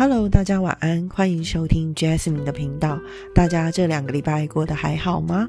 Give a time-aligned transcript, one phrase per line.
[0.00, 3.00] Hello，大家晚安，欢迎收听 Jasmine 的频道。
[3.34, 5.48] 大家这两个礼拜过得还好吗？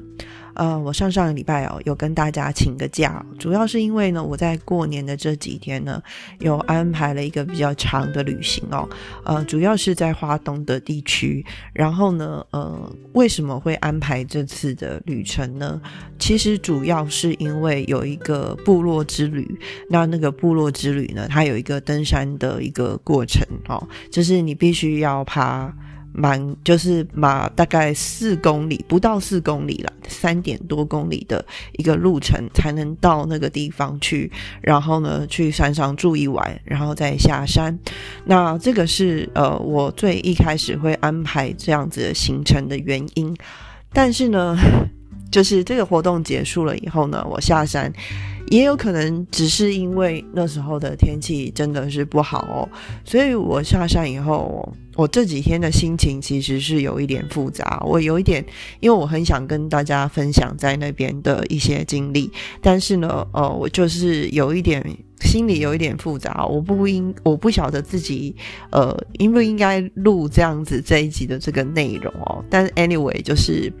[0.54, 6.02] 呃，我上上个礼拜哦，有跟大家请个假，主要是因为呢，我在过年的这几天呢，
[6.40, 8.88] 有安排了一个比较长的旅行哦。
[9.24, 11.44] 呃，主要是在华东的地区。
[11.72, 15.80] 然后呢，呃，为什么会安排这次的旅程呢？
[16.18, 19.58] 其实主要是因为有一个部落之旅。
[19.88, 25.72] 那那个部落之旅呢，它有一个登山的一个过程哦，就是你必须要爬。
[26.12, 37.78] 蛮就是马大概四公里不到四公里了，三点多公里的一个路程才能到那个地方去，然后呢去山上住一晚，然后再下山。
[38.24, 43.36] 那这个是呃我最一开始会安排这样子的行程的原因，
[43.92, 44.56] 但是呢，
[45.30, 47.92] 就是这个活动结束了以后呢，我下山。
[48.50, 52.68] 也有可能只是因为那时候的天气真的是不好哦，
[53.04, 57.80] 所以我下山以后，我这几天的心情其实是有一点复杂。
[57.86, 58.44] 我有一点，
[58.80, 62.28] 因为我很想跟大家分享在那边的一些经历，
[62.60, 64.84] 但是呢，呃，我就是有一点
[65.20, 66.44] 心里有一点复杂。
[66.44, 68.34] 我不应，我不晓得自己，
[68.72, 72.44] 呃，应不应该录这样子这一集的这个内容哦。
[72.50, 73.72] 但 anyway，就是。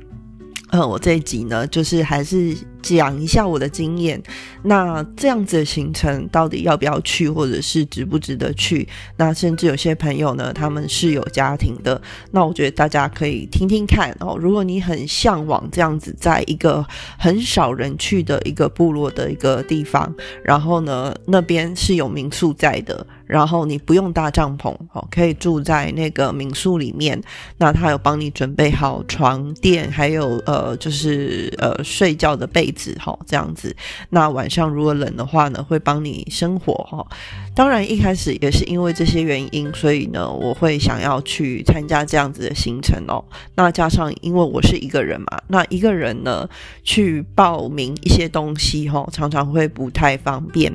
[0.72, 4.22] 呃，我这一集呢，就是还是讲一下我的经验。
[4.62, 8.86] 那这样子的行程到底要不要去，或者是值不值得去？
[9.16, 12.00] 那甚至有些朋友呢，他们是有家庭的，
[12.30, 14.36] 那我觉得大家可以听听看哦。
[14.38, 16.84] 如果你很向往这样子，在一个
[17.18, 23.06] 很少人去的一个部落的一个地方，然后呢，那边是有民宿在的。
[23.26, 27.22] 然后你不用搭帐篷，哦，可以住在那个民宿里面。
[27.58, 33.74] 那他有帮你准备好床垫，还有呃，就是呃睡觉的被子，哈，这样子。
[34.10, 37.06] 那晚上如果冷的话呢，会帮你生火，哈。
[37.54, 43.24] 当然一开始也是因为这些原因，所以呢，我会想要去参加这样子的行程哦。
[43.54, 46.48] 那加上因为我是一个人嘛，那一个人呢
[46.82, 50.72] 去报名一些东西，哈，常常会不太方便。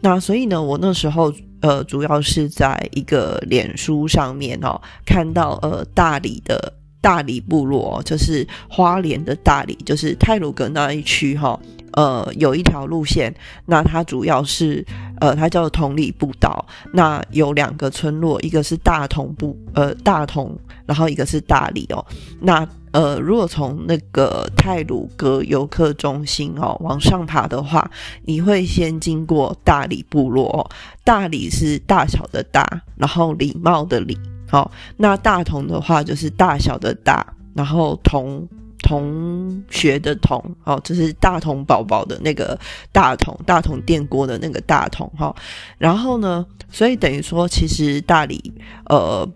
[0.00, 1.32] 那所以呢，我那时候。
[1.60, 11.58] 呃，主要是在一个脸书上面哦，看到呃大理的大理部落，就是花莲的大理，就是泰鲁格那一区哈，
[11.92, 13.34] 呃，有一条路线，
[13.66, 14.84] 那它主要是
[15.20, 22.04] 呃，它叫同里步道，那有两个村落，一个是大同部，呃，大同，然后一个是大理哦，
[22.40, 22.66] 那。
[22.90, 27.88] 呃，如果从那个泰鲁格游客中心哦往上爬的话，
[28.24, 30.68] 你会先经过大理部落。
[31.04, 32.66] 大理是大小的大，
[32.96, 38.48] 然后礼貌的礼，好，那大同的话就是大小的大，然后同
[38.82, 42.58] 同学的同，哦，就是大同宝宝的那个
[42.90, 45.34] 大同，大同电锅的那个大同哈。
[45.76, 48.52] 然后呢，所以等于说，其实大理，
[48.86, 49.28] 呃，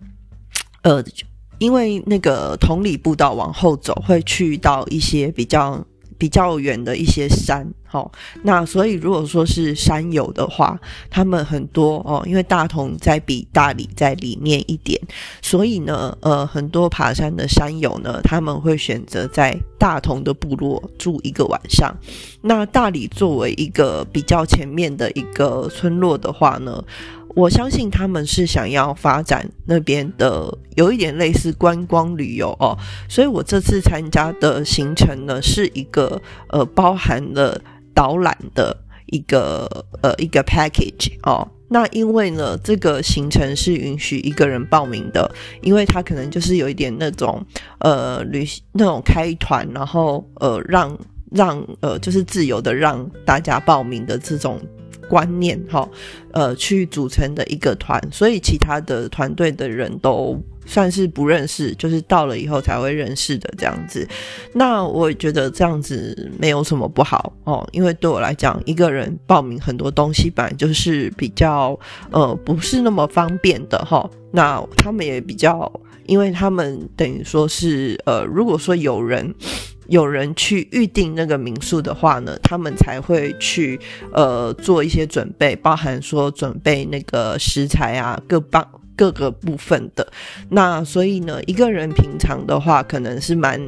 [0.82, 1.04] 呃。
[1.58, 5.80] 因为那个同里步道往后走，会去到一些比较
[6.22, 7.66] 比较远的一些山，
[8.44, 10.78] 那所以如果说是山友的话，
[11.10, 14.96] 他们很多哦，因为大同在比大理在里面一点，
[15.42, 21.92] 所以呢，呃，很多爬山的山友呢，他们会选择在大同的部落住一个晚上。
[22.40, 26.84] 那大理作为一个比较前面的一个村落的话呢？
[27.34, 32.76] 我相信他们是想要发展那边的，有一点类似观光旅游哦，
[33.08, 37.60] 所以我这次参加的行程呢，是一个呃包含了
[37.94, 38.76] 导览的
[39.06, 39.66] 一个
[40.02, 41.48] 呃一个 package 哦。
[41.68, 47.42] 那因为呢，这个行程是允许一个人报名的，因为他可能就是有一点那种
[47.78, 50.98] 呃旅那种开团，然后呃让
[51.30, 54.60] 让呃就是自由的让大家报名的这种。
[55.12, 55.86] 观念哈，
[56.32, 64.08] 呃，去组成的一个团，所以其他的团队的人都算是不认识，就是到了以后才会认识的这样子。
[64.54, 71.78] 那我觉得这样子没有什么不好哦，因为对我来讲，一个人报名很多东西本来就是比较
[72.10, 74.08] 呃不是那么方便的哈。
[74.30, 75.70] 那他们也比较，
[76.06, 79.34] 因为他们等于说是呃，如果说有人。
[79.88, 83.78] 有人去预定那个民宿的话呢，他们才会去
[84.12, 90.06] 呃做一些准备，包含说准备那个食材啊，各帮各个部分的。
[90.50, 93.60] 那所以呢，一个人平常的话，可能是蛮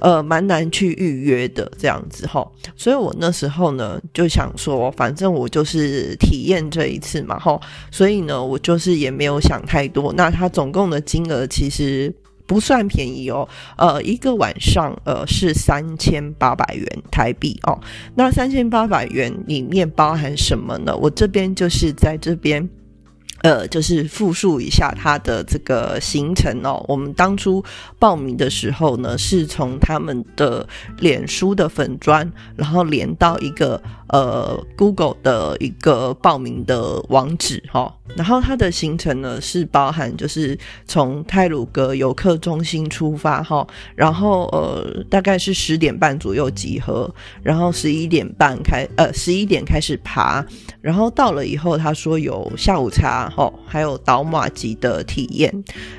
[0.00, 2.46] 呃蛮难去预约的这样子哈。
[2.76, 7.58] 所以我那时候呢就想说，反正我就是体验这一次嘛哈，
[7.90, 10.12] 所以呢我就是也没有想太多。
[10.12, 12.14] 那它总共的金额其实。
[12.46, 17.78] 不算便宜哦，呃，一个晚上呃是三千八百元台币哦。
[18.14, 20.96] 那三千八百元里面包含什么呢？
[20.96, 22.68] 我这边就是在这边。
[23.42, 26.82] 呃，就是复述一下他的这个行程哦。
[26.88, 27.62] 我们当初
[27.98, 30.66] 报名的时候呢，是从他们的
[30.98, 37.92] 脸书的粉砖，然后连到一个呃 Google 的一个报名的网址哈。
[38.14, 40.56] 然后它的行程呢是包含就是
[40.86, 47.12] 从泰鲁格游客中心出发哈，然后呃大概是十点半左右集合，
[47.42, 50.44] 然后十一点半开呃十一点开始爬，
[50.80, 53.32] 然后到了以后他说有下午茶。
[53.36, 55.52] 哦，还有导马级的体验，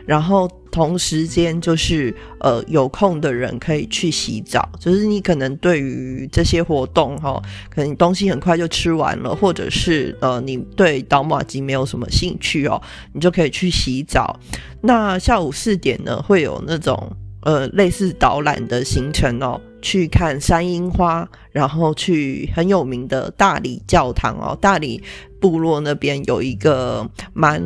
[0.06, 12.82] 然后同时间就是呃有空的人可以去洗澡，就是你可能对于这些活动哈，可能东西很快就吃完了，或者是呃你对导马机没有什么兴趣哦，
[13.14, 14.40] 你就可以去洗澡。
[14.82, 17.12] 那下午四点呢，会有那种
[17.42, 19.60] 呃类似导览的行程哦。
[19.80, 25.02] 去看山樱花，然后去很有名的大理教堂哦，大理
[25.40, 27.62] 部落那边有一个蛮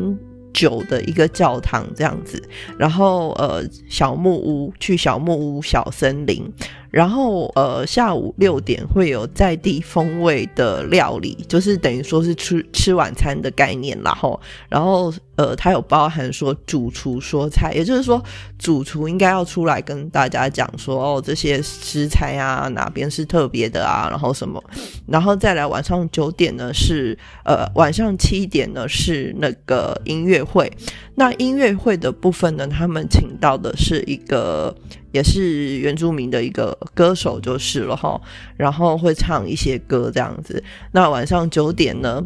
[0.53, 2.42] 酒的一个教堂这样子，
[2.77, 6.44] 然后呃小木屋，去小木屋小森林。
[6.91, 14.39] 然后呃，下午六点会有在地风味的料理，就是等于说是吃吃晚餐的概念啦吼。
[14.67, 18.21] 然后呃，它有包含说主厨说菜，也就是说
[18.59, 24.61] 主厨应该要出来跟大家讲说哦，这些食材啊哪边是特别的啊，然后什么，
[25.07, 30.69] 然后再来晚上九点呢是呃晚上七点呢是那个音乐会。
[31.15, 34.75] 那音乐会的部分呢，他们请到的是一个。
[35.12, 38.19] 也是原住民的一个歌手就是了哈，
[38.58, 40.63] 然后会唱一些歌这样子。
[40.92, 42.24] 那晚上九点呢，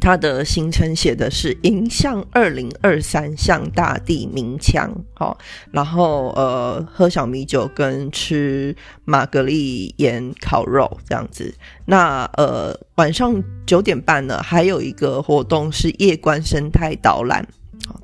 [0.00, 5.36] 他的行程写的是迎向二零二三，向大地鸣枪，哈，
[5.70, 8.74] 然后呃喝小米酒跟吃
[9.04, 11.54] 玛格丽盐烤肉这样子。
[11.84, 17.46] 那呃晚上九点半呢，还有一个活动是夜观生态导览。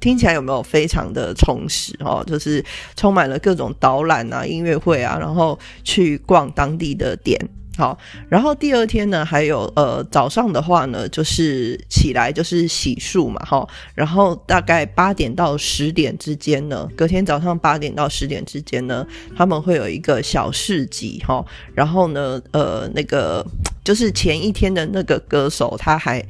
[0.01, 2.25] 听起来有没有非常的充实哦？
[2.27, 2.65] 就是
[2.97, 7.39] 充满了各种导览啊、音乐会啊，然后去逛当地的点。
[7.79, 7.99] 好，
[8.31, 19.07] 然后第二天呢，还有呃早上的话呢，就是起来就是洗漱嘛，哈，然后大概八点到十点之间呢，隔天早上八点到十点之间呢，
[19.37, 21.45] 他们会有一个小市集，哈，
[21.75, 23.47] 然后呢，呃，那个
[23.85, 26.25] 就是前一天的那个歌手他还。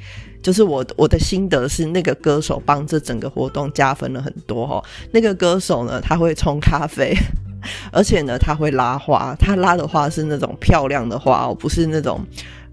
[0.46, 4.80] 就是我我的心得是，那个歌手帮这整个活动加分了很多哈。
[5.10, 7.12] 那个歌手呢，他会冲咖啡，
[7.90, 12.24] 而且呢，他会拉花，他拉的花是那种漂亮的花哦，不是那种。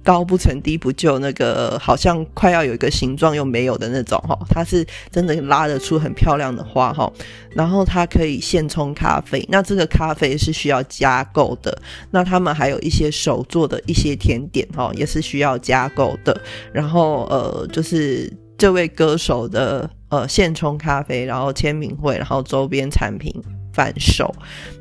[0.04, 7.12] 高不成低不就，那个好像快要有一个形状又没有的那种哈，它是真的拉得出很漂亮的花哈。
[7.52, 11.76] 然后它可以现冲咖啡，那这个咖啡是需要加购的。
[12.12, 16.40] 那他们还有一些手做的一些甜点哈，也是需要加购的。
[16.74, 23.34] 然后呃，就是这位歌手的呃现冲咖啡，然后签名会，然后周边产品。
[23.74, 24.34] 贩售，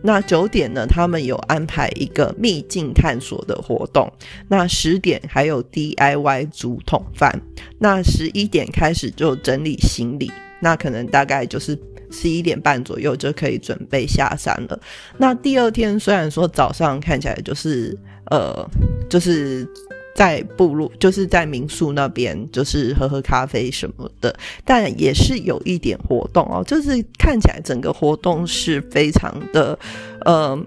[0.02, 0.86] 那九点呢？
[0.86, 4.12] 他们有安排一个秘境探索的活动。
[4.48, 7.40] 那十点还有 DIY 竹筒饭。
[7.78, 10.30] 那十一点开始就整理行李。
[10.60, 11.76] 那可能大概就是
[12.10, 14.78] 十一点半左右就可以准备下山了。
[15.16, 17.98] 那第二天虽然说早上看起来就是
[18.30, 18.68] 呃，
[19.08, 19.66] 就是。
[20.14, 29.78] 在部落，就是在民宿那边，就是喝喝咖啡什么的，但也是有一点活动哦，就是看起来整个活动是非常的
[30.26, 30.59] 呃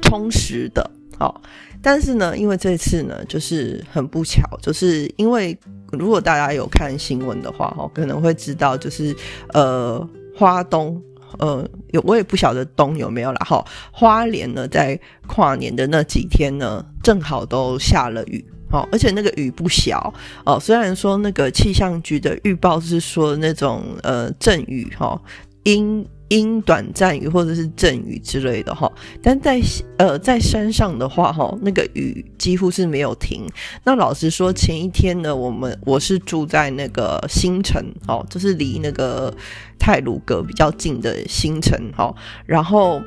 [0.00, 1.40] 充实的，好，
[1.82, 5.56] 但是呢，因为这次呢，就是很不巧，就是因为
[5.90, 9.14] 如果大家有看新闻的话，哈，可能会知道，就是
[9.52, 11.00] 呃，花东，
[11.38, 13.62] 呃，有我也不晓得东有没有了，哈，
[13.92, 18.42] 花莲呢，在跨年的那几天呢，正好都下了雨。
[18.72, 20.12] 哦，而且那个雨不小
[20.44, 20.58] 哦。
[20.58, 25.20] 虽然说那个气象局的预报是说那种呃阵雨哈，
[25.64, 28.90] 阴阴短暂雨或者是阵雨之类的哈，
[29.22, 29.60] 但在
[29.98, 33.46] 呃在山上的话哈，那个雨几乎是没有停。
[33.84, 39.32] 那老实说，前一天呢，我们我是住在那个新城哦，就是离那个
[39.78, 42.14] 泰鲁阁比较近的新城哈。
[42.46, 43.02] 然后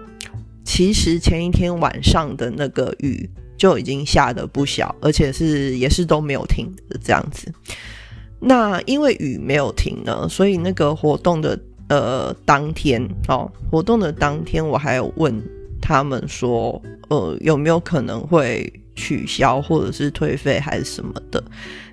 [0.63, 3.27] 其实前一天晚上的那个雨。
[3.57, 7.51] 就已经下的不小，而且是也是都没有停的这样子。
[8.39, 11.59] 那因为雨没有停呢，所以那个活动的
[11.89, 15.41] 呃当天哦，活动的当天我还有问
[15.81, 21.43] 他们说，呃有没有可能会取消或者是退费还是什么的？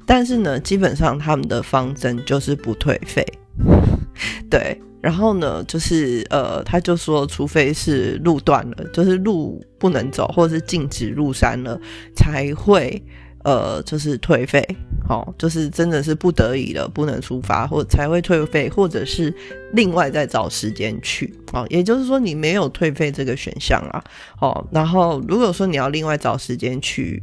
[0.04, 3.25] 但是呢，基本上他们的方针就是不退费，
[4.50, 4.80] 对。
[5.00, 11.76] 然后呢，就是呃，他就说，除非是路断了，就是路不能走，或者是禁止入山了，
[12.14, 13.02] 才会
[13.44, 14.66] 呃，就是退费。
[15.08, 19.34] 哦，就是真的是不得已了，不能出发，或才会退费，或者是
[19.72, 21.34] 另外再找时间去。
[21.52, 24.02] 哦，也就是说你没有退费这个选项啊。
[24.40, 27.22] 哦，然后如果说你要另外找时间去。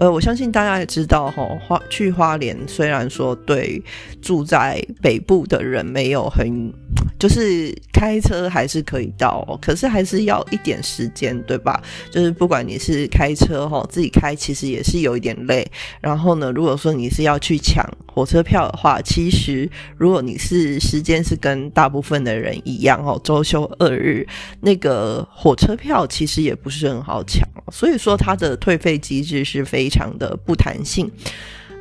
[0.00, 3.82] 呃，我相信大家也知道，哈，花去花莲虽然说对
[4.22, 6.72] 住在北部的人没有很，
[7.18, 11.80] 就是开车还是可以到，可是还是要一点时间，对吧？
[12.10, 15.64] 就是不管你是开车哈，自己开其实也是有一点累。
[16.00, 24.26] 然后呢，如果说你是要去抢火车票的话，其实如果你是时间是跟大部分的人一样哦，周休二日，
[24.60, 29.64] 那个火车票其实也不是很好抢，所以说它的退费机制是。
[29.68, 31.10] 非常的不弹性。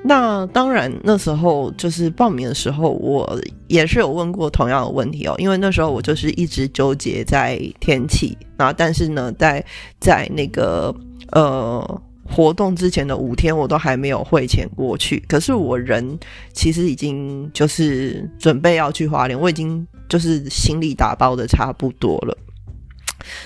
[0.04, 5.36] 那当然，那时候就是报名的时候，我也是有问过同样的问题哦。
[5.38, 9.64] 因为那时候我就是一直纠结在天气啊，但是呢，在
[10.00, 10.96] 在那个
[11.32, 15.22] 呃活动之前的五天，我都还没有汇钱过去。
[15.28, 16.18] 可是我人
[16.54, 22.38] 其实已经就是准备要去花莲，我已经就是行李打包的差不多了。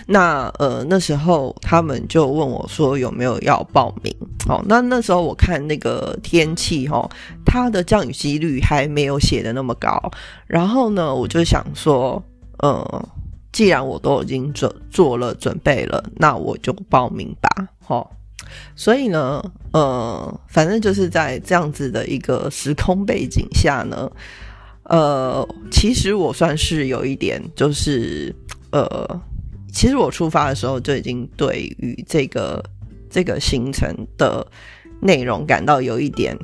[0.06, 4.16] 那呃那时候他们就问我说有没有要报名？
[4.50, 7.10] 哦，那那时候我看那个天气哈，
[7.46, 10.12] 它的降雨几率还没有写的那么高。
[10.48, 12.22] 然后呢，我就想说，
[12.58, 13.10] 呃，
[13.51, 17.50] 既然我都已经做做了准备了，那我就报名吧。
[17.88, 18.06] 哦，
[18.75, 24.12] 所以呢，呃，反正就是在这样子的一个时空背景下呢，
[24.84, 28.36] 呃，其实我算是有一点就是
[28.72, 29.22] 呃。
[29.72, 32.63] 其实我出发的时候就已经对于这个
[33.10, 34.46] 这个行程的
[35.00, 36.38] 内容感到有一点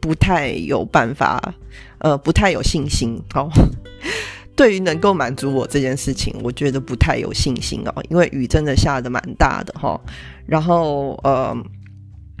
[0.00, 1.54] 不太有办法，
[1.98, 3.50] 呃，不太有信心哦。
[4.54, 9.98] 对于能够满足我这件事情，我觉得不太有信心哦，因为雨真的下的蛮大的哈。
[10.44, 11.56] 然后呃，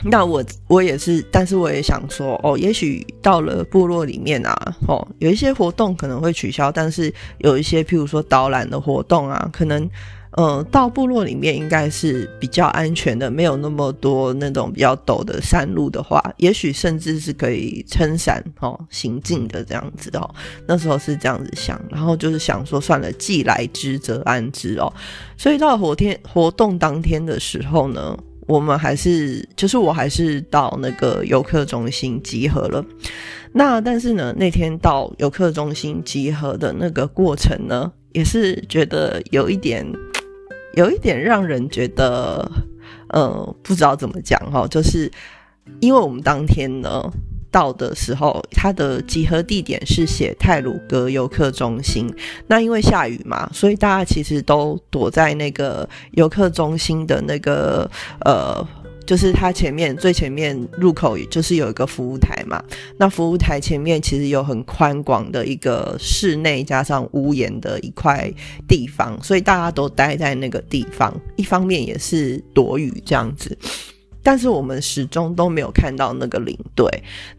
[0.04, 4.54] 那我我也是，但是我也想说哦，也许到了部落里面啊，
[4.88, 9.88] 哦，有一些活动可能会取消，但是有一些譬如说导览的活动啊，可能。
[10.38, 20.34] 嗯，到部落里面应该是比较安全的，没有那么多那种比较陡的山路的话，也许甚至是可以撑伞哦行进的这样子哦。
[20.66, 24.90] 那时候是这样子想，然后就是想说算了，既来之则安之哦。
[25.36, 28.16] 所以到活天活动当天的时候呢，
[28.52, 32.84] 我们还是就是我还是到那个游客中心集合了。
[33.52, 39.86] 那但是呢，那天到游客中心集合的那个过程呢，也是觉得有一点。
[40.74, 42.50] 有一点让人觉得，
[43.08, 45.10] 呃，不知道怎么讲哈，就是
[45.80, 46.88] 因为我们当天呢
[47.52, 52.12] 到的时候，它的集合地点是写泰鲁格游客中心，
[52.48, 57.88] 那因为下雨嘛，所以大家其实都躲在那个游客中心的那个
[58.24, 58.66] 呃。
[59.04, 62.62] 就是它前面最前面入口，就是有一个服务台嘛。
[62.96, 68.32] 那服务台前面其实有很宽广的一个室内加上屋檐的一块
[68.68, 71.12] 地方，所以大家都待在那个地方。
[71.34, 73.58] 一方面也是躲雨这样子，
[74.22, 76.88] 但是我们始终都没有看到那个领队。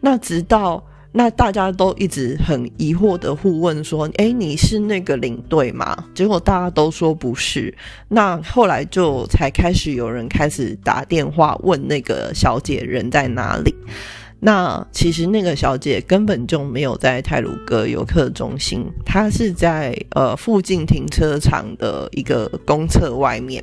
[0.00, 0.82] 那直到。
[1.16, 7.72] 那大家都一直很疑惑的互问说：“哎，你是那个领队吗？”结果大家都说不是。
[8.08, 13.72] 那后来就才开始有人开始打电话问那个小姐人在哪里。
[14.40, 23.62] 那其实那个小姐根本就没有在泰鲁阁游客中心，她是在呃附近停车场的一个公厕外面。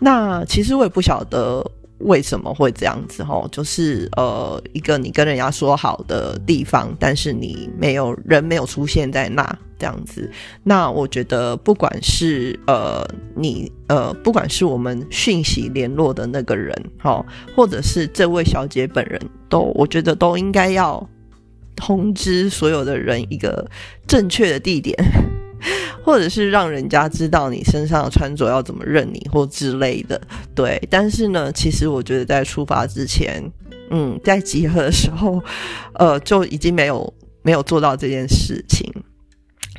[0.00, 1.64] 那其实我也不晓得。
[1.98, 3.22] 为什么会这样子？
[3.22, 10.28] 哈，就是呃，一个你跟人家说好的地方，但是你没有人没有出现在那这样子。
[10.64, 13.06] 那我觉得，不管是呃
[13.36, 21.08] 你呃，不管是我们讯息联络的那个人，哈，或者是这位小姐本人，都我觉得都应该要
[21.76, 23.64] 通知所有的人一个
[24.08, 24.96] 正确的地点。
[26.04, 30.20] 或者是让人家知道你身上的穿着要怎么认你或之类的，
[30.54, 30.80] 对。
[30.90, 33.42] 但是呢，其实我觉得在出发之前，
[33.90, 35.42] 嗯，在集合的时候，
[35.94, 38.92] 呃，就已经没有没有做到这件事情。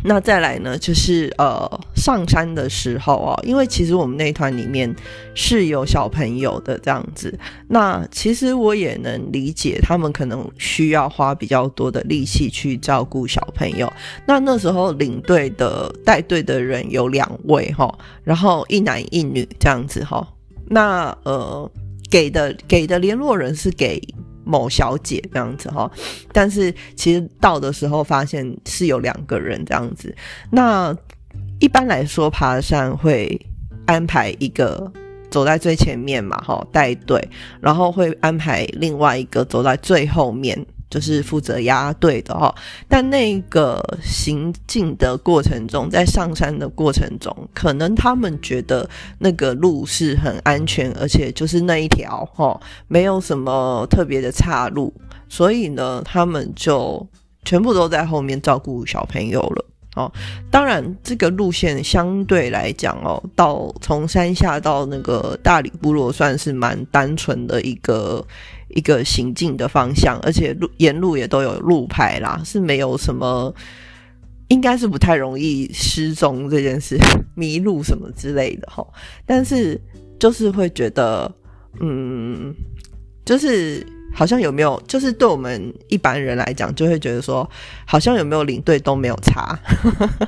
[0.06, 4.94] 那再来呢，就是呃上山的时候哦，因为其实我们那团里面
[5.34, 7.38] 是有小朋友的这样子，
[7.70, 13.92] 那其实我也能理解他们可能需要花比较多的力气去照顾小朋友。
[14.26, 20.28] 那那时候领队的带队的人有两位哈，然后一男一女这样子哈，
[20.68, 21.72] 那呃
[22.12, 24.02] 给的给的联络人是给。
[24.54, 25.90] 某小姐这样子哈，
[26.32, 30.16] 但是其实到的时候发现是有两个人这样子。
[30.52, 30.96] 那
[31.60, 33.40] 一般来说爬山会
[33.88, 34.92] 安排一个
[35.32, 37.20] 走在最前面嘛，哈带队，
[37.60, 40.64] 然后会安排另外一个走在最后面。
[40.94, 42.54] 就是负责压队的哈。
[42.88, 54.94] 但那个行进的过程中，在上山的过程中，可能他们觉得那个路是很安全，而且就是那一条哈，没有什么特别的岔路，
[55.28, 57.04] 所以呢，他们就
[57.44, 59.66] 全部都在后面照顾小朋友了。
[59.96, 60.12] 哦，
[60.50, 68.26] 当然，这个路线相对来讲哦，到从山下到那个大理部落算是蛮单纯的一个
[68.76, 73.54] 一个行进的方向，而且路沿路也都有路牌啦，是没有什么，
[74.50, 76.98] 应该是不太容易失踪这件事、
[77.36, 78.86] 迷路什么之类的哈。
[79.26, 79.80] 但是
[80.20, 81.34] 就是会觉得，
[81.80, 82.54] 嗯，
[83.26, 83.86] 就是。
[84.16, 87.50] 好像有没有，就是对我们一般人来讲，就会觉得说，
[87.84, 89.58] 好像有没有领队都没有差。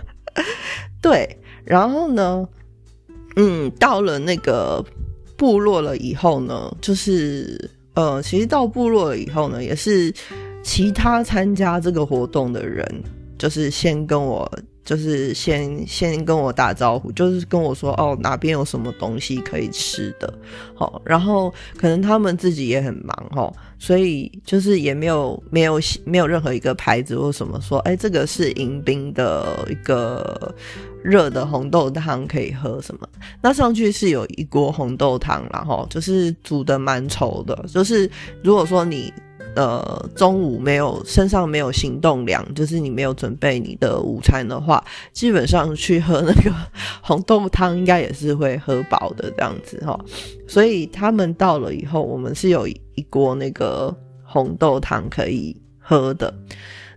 [1.00, 2.44] 对，然后呢，
[3.36, 4.84] 嗯，到了那个
[5.38, 10.14] 部落了以后呢，就是呃，其实到部落以后呢，也是
[10.64, 12.86] 其他参加这个活动的人，
[13.38, 14.50] 就是先跟我。
[14.86, 20.34] 就是先先跟我打招呼，就是跟我说哦哪边有什么东西可以吃的，
[20.75, 30.54] 好，然后可能他们自己也很忙哈，所以就是也没有没有没有任何一个牌子或什么说，哎，这个是迎宾的一个
[31.04, 33.10] 热的红豆汤可以喝什么？
[33.42, 38.10] 那上去是有一锅红豆汤，然后就是煮的蛮稠的，就是
[38.44, 39.12] 如果说你。
[39.55, 44.83] 呃，中午没有身上没有行动粮，就是你没有准备你的午餐的话，
[45.13, 46.53] 基本上去喝那个
[47.01, 50.00] 红豆汤，应该也是会喝饱的这样子哈。
[50.47, 56.33] 所以他们到了以后，我们是有一锅那个红豆汤可以喝的。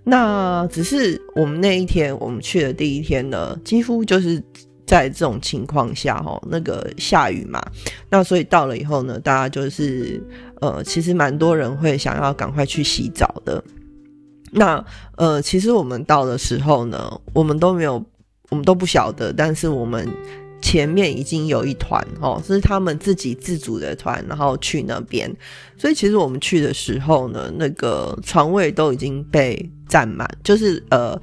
[0.04, 4.42] 那只是我们那一天我们去的第一天呢，几乎就是
[4.88, 7.62] 在这种情况下哈，那个下雨嘛，
[8.10, 10.20] 那所以到了以后呢，大家就是。
[10.60, 13.62] 呃，其实蛮多人会想要赶快去洗澡的。
[14.50, 14.84] 那
[15.16, 18.04] 呃，其实我们到的时候呢，我们都没有，
[18.50, 19.32] 我们都不晓得。
[19.32, 20.08] 但是我们
[20.60, 25.32] 前面已经有一团哦，是他们自己自主的团，然后去那边。
[25.76, 31.16] 所以其实我们去的时候呢，那个床位都已经被占满，就是呃，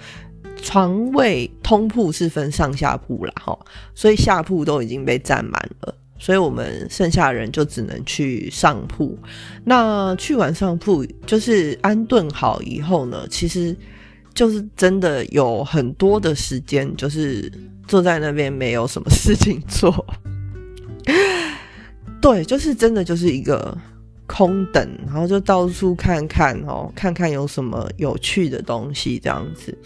[0.61, 3.57] 床位通铺是分上下铺了哈，
[3.93, 5.95] 所以下铺都已经被占满了。
[6.17, 9.17] 所以我们剩下人就只能去上铺。
[9.65, 13.75] 那去完上铺，就是安顿好以后呢，其实
[14.33, 17.51] 就是真的有很多的时间，就是
[17.85, 19.93] 坐在那边没有什么事情做。
[22.21, 23.77] 对，就是真的就是一个
[24.25, 29.77] 空等，然后就到处看看哦，看看有什么有趣的东西这样子。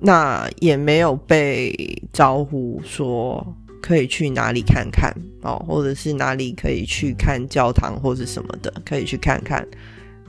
[0.00, 3.54] 那也没有被招呼说。
[3.80, 9.66] 可以去哪里看看哦，或者是哪里可以去看教堂或者什么的，可以去看看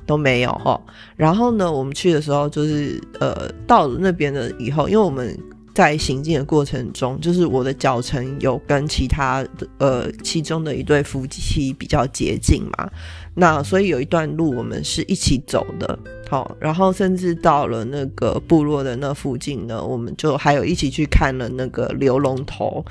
[0.05, 0.79] 都没有哈。
[1.15, 5.38] 然后呢，我们去的时候就是呃到了那边的以后，因为我们
[5.73, 12.89] 在行进的过程中，就是我的脚程有跟其他的呃其中的一对夫妻比较接近嘛，
[13.36, 15.98] 那所以有一段路我们是一起走的，
[16.30, 22.84] 好，然后甚至到了那个部落的那附近呢，我们就还有一起去看了那个流龙头。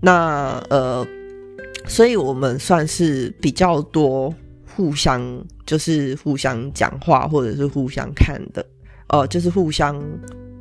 [0.00, 1.06] 那呃，
[1.86, 4.34] 所以我们算是比较多
[4.74, 5.22] 互相
[5.66, 8.64] 就是互相讲话，或者是互相看的，
[9.08, 10.02] 呃，就是互相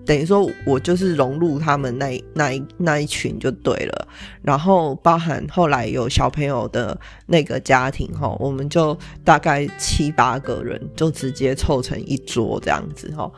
[0.10, 4.08] 等于说我就是融入他们那那一那一群就对了。
[4.42, 13.32] 然后包含后来有小朋友的那个家庭哈，我们就大概七八个人就直接凑成一桌这样子哈。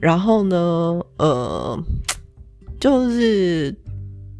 [0.00, 0.56] 然后呢，
[1.18, 1.78] 呃，
[2.80, 3.76] 就是。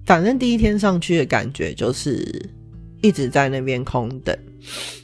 [0.07, 2.51] 反正第一天上去的感觉就是
[3.01, 4.37] 一直在那边空等。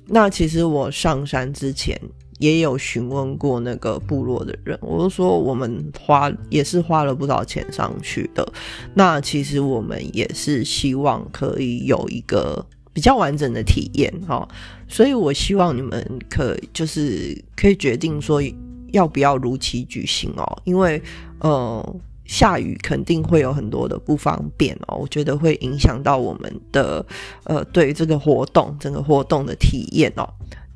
[0.07, 1.99] 那其实我上山之前
[2.41, 8.53] 也有询问过那个部落的人，我就说我们花也是花了不少钱上去的。
[8.95, 14.49] 那其实我们也是希望可以有一个比较完整的体验哈。
[14.89, 18.43] 所以我希望你们可就是可以决定说
[18.91, 21.01] 要不要如期举行哦，因为
[21.39, 21.97] 呃。
[22.31, 27.05] 下雨肯定会有很多的不方便哦，我觉得会影响到我们的
[27.43, 30.23] 呃对这个活动整个活动的体验哦。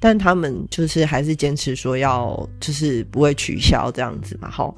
[0.04, 4.70] 但他们就是还是坚持说要就是不会取消这样子嘛，哈。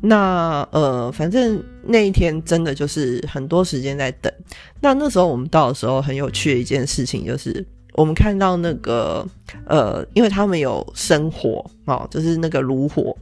[0.00, 4.32] 那呃反正那一天真的就是很多时间在等。
[4.80, 9.24] 那那时候我们到的时候很有趣的一件事情就是我们看到那个
[9.68, 13.16] 呃，因为他们有生火哦，就是那个炉火。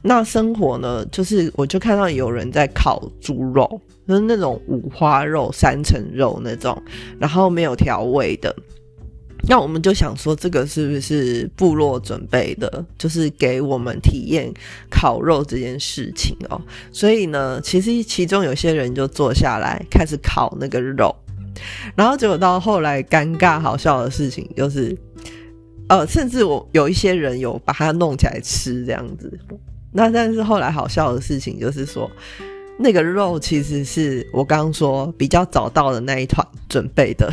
[0.00, 1.04] 那生火呢？
[1.12, 3.68] 就是我就看到有人在烤猪肉，
[4.06, 6.80] 就是那种五花肉、三层肉那种，
[7.18, 8.54] 然后没有调味的。
[9.50, 14.52] 那我们就想说，这个是不是部落准备的，就是给我们体验
[14.90, 16.60] 烤肉这件事情哦？
[16.92, 21.16] 所以呢，其实其中有些人就坐下来开始烤那个肉，
[21.96, 24.94] 然后结果到后来尴尬好笑的事情就是，
[25.88, 29.32] 呃，甚至我有一些人有把它弄起来吃这样子。
[29.90, 32.10] 那但是后来好笑的事情就是说，
[32.78, 37.30] 那个肉其实是我刚刚说比较早到的那一团准备的。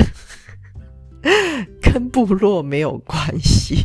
[1.95, 3.77] 跟部落没有关系，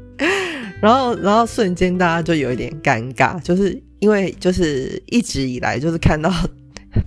[0.80, 6.32] 然后，然后瞬间大家就有一点尴尬，就是因为就是一直以来就是看到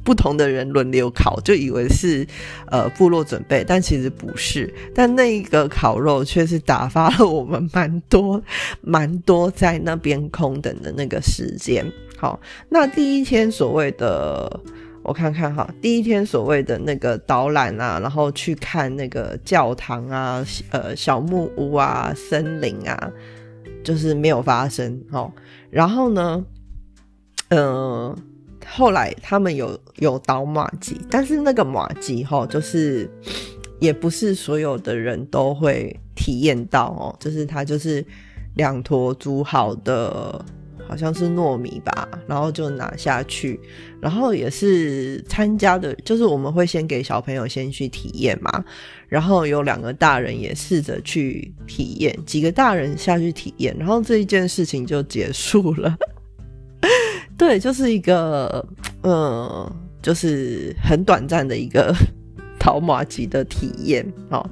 [0.04, 2.24] 不同的人轮流烤，就以为是
[2.68, 4.72] 呃部落准备，但其实不是。
[4.94, 8.40] 但那一个烤肉却是打发了我们蛮多
[8.82, 11.84] 蛮多在那边空等的那个时间。
[12.16, 14.62] 好，那第一天所谓的。
[15.08, 23.10] 我看看哈，第一天所谓的那个导览啊，然后去看那个教堂啊，呃，小木屋啊，森林啊，
[23.86, 25.32] 就是没有发生哦。
[25.70, 26.46] 然后呢，
[27.48, 28.14] 呃，
[28.66, 33.10] 后来他们有有导马吉，但是那个马吉哈，就是
[33.80, 38.06] 也不是所有的人都会体验到哦，就是它就是
[38.56, 40.44] 两坨煮好的。
[40.88, 43.60] 好像是糯米吧，然后就拿下去，
[44.00, 48.64] 然后也是参加的，就是我们会先给小朋友先去体验嘛，
[49.08, 55.98] 然后有两个大人也试着去体验，几个大人下去体验，然后这一件事情就结束了。
[57.38, 58.66] 对，就是一个，
[59.04, 59.70] 嗯，
[60.02, 61.94] 就是很短暂的一个
[62.58, 64.50] 淘马吉的体验，哦。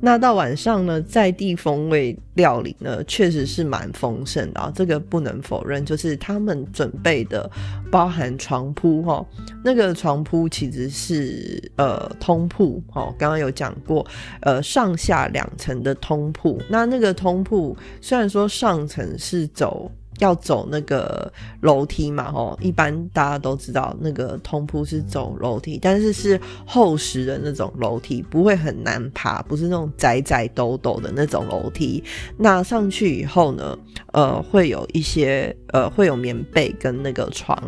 [0.00, 5.84] 那到晚上呢，在地风味料理呢，确实是蛮丰盛的啊，这个不能否认。
[5.84, 7.50] 就是他们准备的，
[7.90, 9.26] 包含床铺哈，
[9.64, 14.06] 那个床铺其实是呃通铺哈，刚刚有讲过，
[14.40, 16.60] 呃上下两层的通铺。
[16.68, 19.90] 那那个通铺虽然说上层是走。
[20.18, 32.02] 要走那个楼梯嘛，吼，一般大家都知道那个通铺是走楼梯，但是是厚实的那种楼梯，不会很难爬，不是那种窄窄陡陡的那种楼梯。
[32.36, 33.78] 那上去以后呢，
[34.12, 37.60] 呃，会有一些呃，会有棉被跟那个床。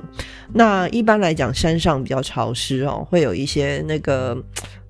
[0.52, 4.36] 那一般来讲，山上比较潮湿哦，会有一些那个。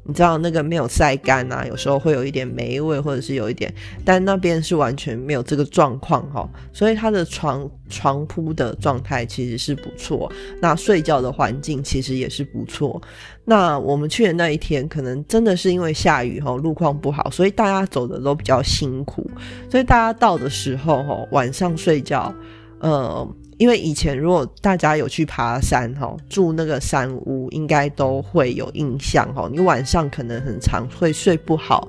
[0.08, 3.72] 你知道那个没有晒干啊，有时候会有一点霉味，或者是有一点，
[4.06, 13.00] 但那边是完全没有这个状况哈，所以它的床床铺的状态其实是不错，那睡觉的环境其实也是不错。
[13.44, 19.30] 那我们去的那一天，可能真的是因为下雨哈，路况不好，所以大家走的都比较辛苦，
[19.70, 22.34] 所以大家到的时候哈，晚上睡觉，
[22.80, 23.28] 呃。
[23.58, 29.48] 因为以前如果大家有去爬山哈，住那个山屋，应该都会有印象哈。
[29.52, 31.88] 你晚上可能很长会睡不好，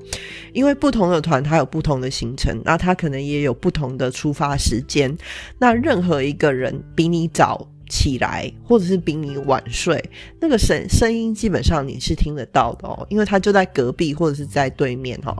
[0.52, 5.16] 因为不同的团它有不同的行程，那它可能也有不同的出发时间。
[5.60, 10.04] 那任何一个人比你早起来，或者是比你晚睡，
[10.40, 15.38] 那个声声音基本上你是听得到的哦，因为它就在隔壁或者是在对面哈，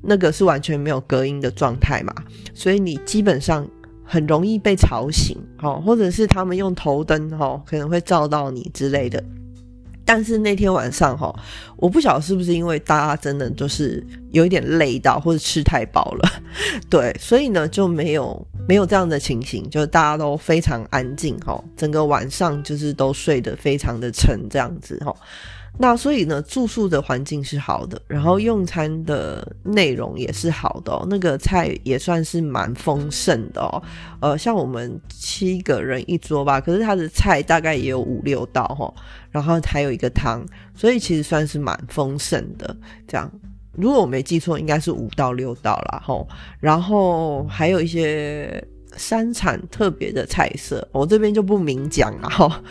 [0.00, 2.14] 那个是完全没有隔音的状态嘛，
[2.54, 3.68] 所以你基本上。
[4.04, 9.22] 很容易被吵醒，哦，或者是他们用头灯，哈，可能会照到你之类的。
[10.06, 11.34] 但是那天晚上，哈，
[11.76, 16.28] 我不晓得是不是因为大家真的就是有一点累到，或者吃太饱了，
[16.90, 25.14] 对，所以呢就没有没有这样的情形，就是大家都非常安静，哈，整个晚上就是都睡得非常的沉，这样子，哈。
[25.76, 31.04] 那所以呢，住宿的环境是好的，然后用餐的内容也是好的。
[31.10, 33.82] 那个菜也算是蛮丰盛的哦。
[34.20, 38.94] 呃，像我们七个人一桌吧，可是他的菜大概也有五六道哈，
[39.32, 40.46] 然后还有一个汤，
[40.76, 42.76] 所以其实算是蛮丰盛的。
[43.08, 43.28] 这样，
[43.76, 46.02] 如果我没记错，应该是五到六道啦。
[46.04, 46.26] 吼。
[46.60, 48.62] 然后还有一些。
[48.96, 52.62] 山产特别的菜色，我这边就不明讲了哈。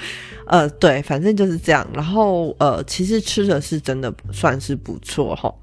[0.48, 1.86] 呃，对，反正就是这样。
[1.94, 5.54] 然后呃，其实吃的是真的算是不错哈。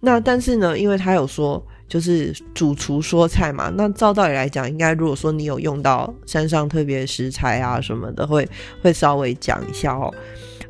[0.00, 8.46] 那但是呢，因为他有说就是主厨说菜嘛，那照道理来讲，应该如果说你有用到山上特别食材啊什么的，会
[8.82, 10.12] 会稍微讲一下哦。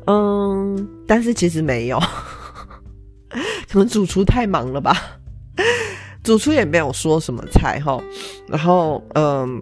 [0.05, 2.01] 嗯，但是其实没有，
[3.69, 5.19] 可能主厨太忙了吧。
[6.23, 8.01] 主厨也没有说什么菜哈，
[8.47, 9.61] 然后嗯，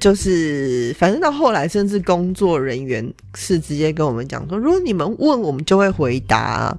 [0.00, 6.76] 就是反正到后来，甚至工作人员是直接跟我们讲说，如果你们问，我们就会回答。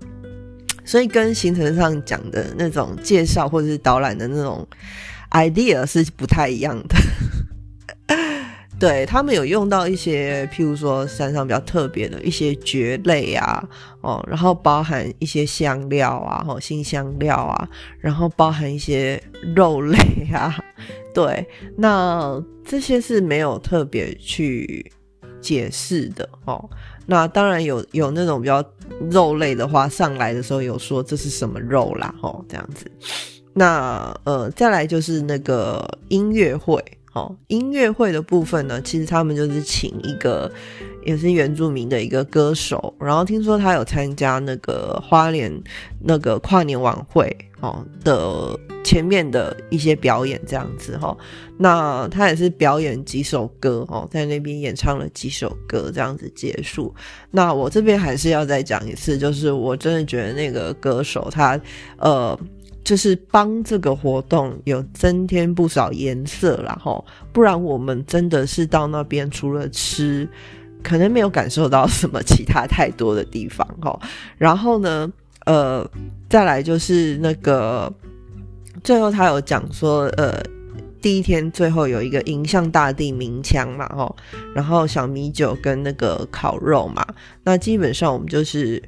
[0.84, 4.68] 所以跟行程上讲的那种介绍或者是导览的那种
[5.30, 6.96] idea 是不太一样的。
[8.82, 13.64] 对他们有用到一些，譬如说山上比较特别的一些蕨类啊，
[14.02, 19.22] 哦，然后包含一些香料啊，哦，新香料啊，然后包含一些
[19.56, 19.96] 肉类
[20.34, 20.58] 啊，
[21.14, 24.92] 对，那这些是没有特别去
[25.40, 26.68] 解释的哦。
[27.06, 28.66] 那当然有有那种比较
[29.12, 32.90] 肉类的话，上来的时候有说这是什么肉啦，哦，这样子。
[33.54, 36.84] 那呃，再来就是那个音乐会。
[37.14, 40.50] 哦，音乐会的部分呢，其实他们就是请一个
[41.06, 45.52] 也是原住民的一个歌手，然后听说他有参加那个花莲
[46.00, 51.18] 那个跨年晚会哦的前面的一些表演这样子哈。
[51.58, 56.96] 那他也是表演几首歌哦，在那边演唱了几首歌这样子结束。
[57.30, 61.60] 那我这边还是要再讲一次，就是我真的觉得那个歌手他
[61.98, 62.40] 呃。
[62.84, 70.28] 就是帮这个活动有增添不少颜色了哈，不然我们真的是到那边除了吃，
[70.84, 74.00] 可能没有感受到什么其他太多的地方哈。
[74.38, 75.12] 然后呢，
[75.46, 75.88] 呃，
[76.28, 77.92] 再来就是那个
[78.84, 80.44] 最后他有讲说，呃，
[81.02, 84.16] 第一天最后有一个迎向大地鸣枪嘛哈，
[84.56, 87.06] 然后小米酒跟那个烤肉嘛，
[87.44, 88.82] 那基本上我们就是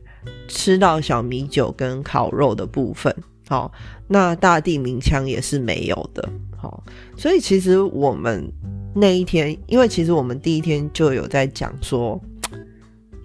[0.47, 3.15] 吃到小米酒跟烤肉的部分。
[3.54, 3.72] 好，
[4.08, 6.28] 那大地鸣枪也是没有的。
[6.58, 6.84] 好，
[7.16, 8.52] 所以其实我们
[8.96, 12.20] 那一天，因为其实我们第一天就有在讲说，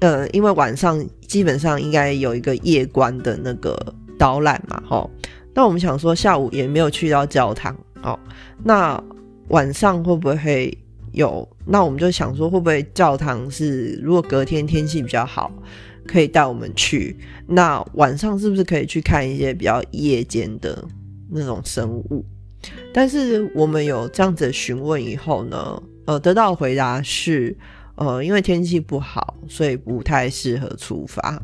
[0.01, 3.75] 呃，因为晚上基本上应该有一个夜观的那个
[4.19, 5.11] 导览嘛，哈。
[5.55, 8.19] 那我们想说下午也没有去到教堂，哦，
[8.63, 9.03] 那
[9.49, 10.77] 晚上会不会
[11.13, 11.49] 有？
[11.65, 15.51] 那我们就想说会不会教堂是如果隔天天气比较好。
[16.09, 17.15] 可以带我们去，
[17.47, 20.83] 那晚上是不是可以去看一些比较夜间的
[21.31, 22.25] 那种生物？
[22.93, 27.57] 但是我们有这样子询问以后呢，呃，得到回答是，
[27.97, 31.41] 呃，因为天气不好，所以不太适合出发。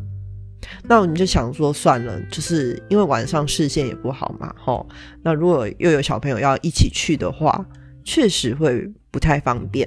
[0.82, 4.88] 那我们就想说，算了，就是因为晚上视线也不好嘛，吼。
[5.22, 7.64] 那如果又有小朋友要一起去的话，
[8.02, 9.86] 确实会不太方便。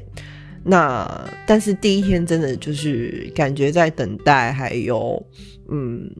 [0.67, 1.09] 那
[1.45, 5.25] 但是第一天真的就是感觉在等待，还有
[5.71, 6.11] 嗯，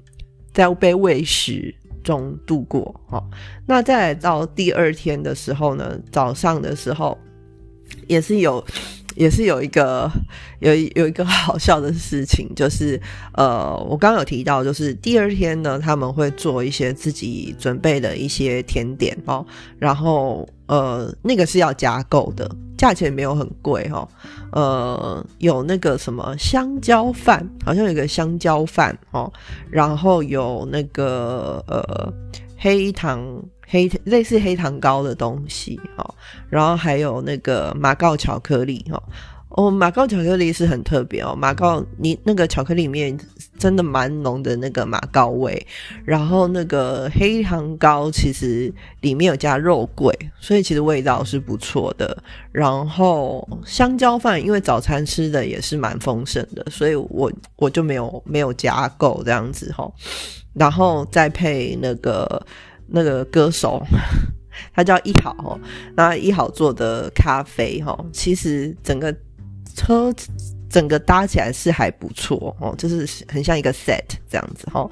[0.54, 3.24] 在被喂食中度过哈。
[3.66, 7.18] 那再到第二天的时候呢，早上的时候
[8.08, 8.64] 也是有。
[9.16, 10.08] 也是有一个
[10.60, 13.02] 有有一个好笑的事情，就是
[13.34, 19.44] 呃，我刚刚有提到，就是第二天呢，他们会做一些自己准备的一些甜点哦，
[19.80, 24.08] 然后呃，那个是要加购的，价钱没有很贵哈，
[24.52, 29.32] 呃，有那个什么香蕉饭，好像有个香蕉饭哦，
[29.70, 32.14] 然后有那个呃
[32.58, 33.42] 黑糖。
[33.70, 36.16] 黑类似黑糖糕的东西哦，
[36.50, 39.04] 然后还有那个马告巧克力哦，
[39.58, 43.18] 哦，马告巧克力是很特别哦，马告你那个巧克力里面
[43.58, 45.66] 真的蛮浓的那个马告味，
[46.06, 52.16] 然后那个黑糖糕其实里面有加肉桂，所以其实味道是不错的。
[52.52, 59.92] 然后香蕉饭因为早餐吃的也是蛮丰盛的，所以我我就没有没有加购这样子哈，
[60.54, 62.46] 然后再配那个。
[62.90, 63.86] 那个歌手，
[64.74, 65.60] 他叫一好，
[65.98, 69.14] 那一好做的咖啡哈，其实整个
[69.78, 70.14] 车
[70.70, 74.90] 整个搭起来是还不错哦，就是很像一个 set 这样子哈，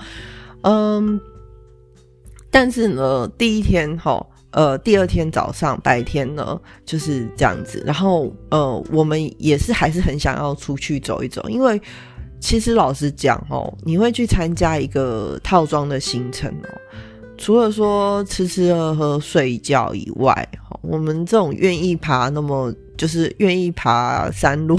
[0.62, 1.20] 嗯，
[2.50, 11.82] 但是呢，第一天哈，呃，第二天早上白天呢就是这样子，然后呃，我们也是还是很想要出去走一走，因为
[12.40, 16.70] 其实老实讲哦，你会去参加一个套装的行程哦。
[17.38, 20.48] 除了说吃吃喝喝睡觉以外，
[20.82, 24.78] 我们这种愿意爬那么就是愿意爬山路，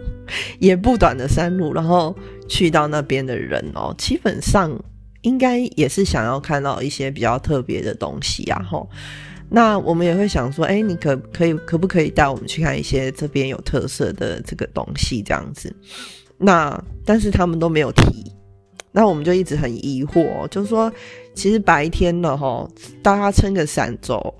[0.58, 2.14] 也不短的山路，然后
[2.48, 4.70] 去到那边的人哦，基本上
[5.22, 8.88] 应该也是想要看到一些比较特别的东西啊，吼。
[9.48, 15.72] 那我们也会想说，哎，你可可以可不可以带我们去看一些这边有特色的这个东西这样子？
[16.36, 18.32] 那但是他们都没有提。
[18.90, 20.90] 那我们就一直很疑惑，就是说，
[21.34, 22.66] 其实白天了哈，
[23.02, 24.34] 大家撑个伞走，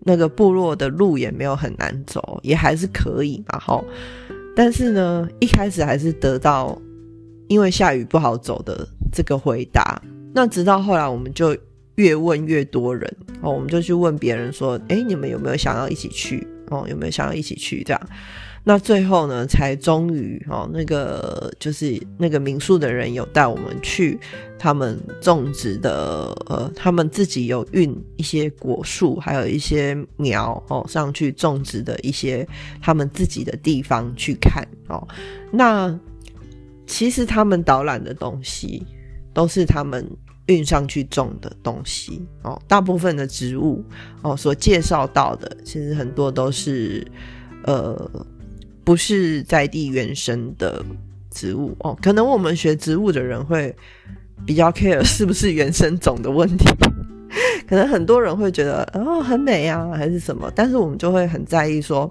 [0.00, 3.84] 那个部落的路也没有很难走，也还是可以嘛吼。
[4.56, 6.80] 但是呢，一开始还是得到
[7.48, 10.00] 因为下雨不好走的这个回答。
[10.34, 11.56] 那直到后来，我们就
[11.96, 16.46] 越问越多人哦，我们就去问别人说，哎，你们有没有想要一起去？
[16.70, 17.82] 哦，有没有想要一起去？
[17.82, 18.00] 这样，
[18.64, 24.18] 那最后呢，才终于哦，那个就是那个民宿的人有带我们去
[24.58, 32.46] 他们种植的呃，他们自己有运一些果树，还有一些苗哦上去种植的一些
[32.80, 35.06] 他们自己的地方去看哦。
[35.50, 35.98] 那
[36.86, 38.86] 其实他们导览的东西
[39.32, 40.06] 都是他们。
[40.48, 43.84] 运上去种的东西哦，大部分的植物
[44.22, 47.06] 哦，所介绍到的其实很多都是
[47.64, 48.10] 呃，
[48.88, 50.82] 不是在地原生的
[51.30, 51.94] 植物哦。
[52.00, 53.74] 可能我们学植物的人会
[54.46, 56.64] 比较 care 是不是原生种的问题，
[57.68, 62.10] 可能很多人会觉得哦很美啊，还是什么，但是我们就会很在意说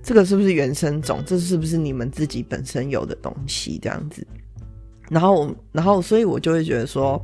[0.00, 4.24] 这个是不是原生种，这是不是你们自己本身有的东西这样子。
[5.10, 7.20] 然后，然后，所以我就会觉得说，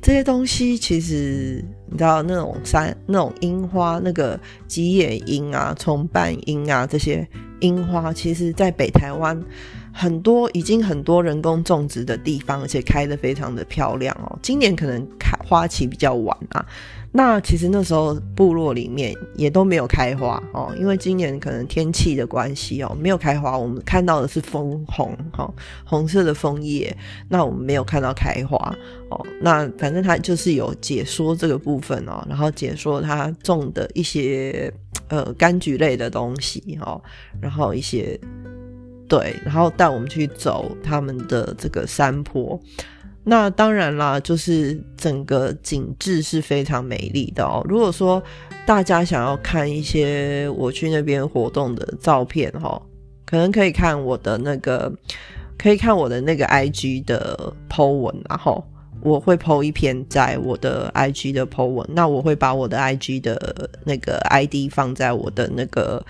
[0.00, 7.28] 这些东西其实你知道，那种山、那种樱花、那个吉野樱啊、重瓣樱啊，这些
[7.62, 9.42] 樱花，其实在北台湾
[9.92, 14.38] 很多已经很多人工种植的地方，而且开的非常的漂亮哦。
[14.42, 16.64] 今年可能开花期比较晚啊。
[17.14, 23.56] 那其实那时候部落里面也都没有开花哦，因为今年可能天气的关系哦，没有开花。
[23.56, 25.52] 我们看到的是枫红哈，
[25.84, 26.96] 红色的枫叶。
[27.28, 28.56] 那我们没有看到开花
[29.10, 29.26] 哦。
[29.42, 34.72] 那反正他就是有解说这个部分哦，然后解说他种的一些
[35.12, 36.98] 呃柑橘类的东西哈，
[37.38, 38.18] 然后一些
[39.06, 42.58] 对，然后带我们去走他们的这个山坡。
[43.22, 47.62] 那当然啦，就是整个景致是非常美丽的哦。
[47.68, 48.20] 如果说
[48.66, 52.80] 大家想要看一些我去那边活动的照片哈，
[53.26, 54.90] 可能可以看我的那个，
[55.58, 58.64] 可以看我的那个 IG 的 po 文，然后
[59.02, 61.86] 我会 po 一篇在我的 IG 的 po 文。
[61.92, 66.04] 那我会把我的 IG 的那个 ID 放在我的那个。